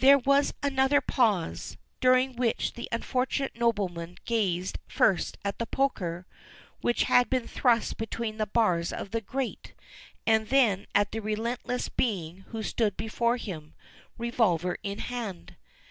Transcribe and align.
There 0.00 0.18
was 0.18 0.52
another 0.62 1.00
pause, 1.00 1.78
during 1.98 2.36
which 2.36 2.74
the 2.74 2.86
unfortunate 2.92 3.56
nobleman 3.56 4.18
gazed 4.26 4.76
first 4.86 5.38
at 5.42 5.58
the 5.58 5.64
poker, 5.64 6.26
which 6.82 7.04
had 7.04 7.30
been 7.30 7.48
thrust 7.48 7.96
between 7.96 8.36
the 8.36 8.44
bars 8.44 8.92
of 8.92 9.10
the 9.10 9.22
grate 9.22 9.72
and 10.26 10.48
then 10.48 10.86
at 10.94 11.12
the 11.12 11.20
relentless 11.22 11.88
being 11.88 12.40
who 12.48 12.62
stood 12.62 12.94
before 12.98 13.38
him, 13.38 13.72
revolver 14.18 14.76
in 14.82 14.98
hand. 14.98 15.56